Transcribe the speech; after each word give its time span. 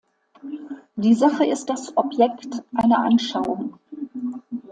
Die 0.95 1.13
Sache 1.13 1.45
ist 1.45 1.67
das 1.69 1.95
Objekt 1.95 2.49
einer 2.73 3.03
Anschauung. 3.03 3.77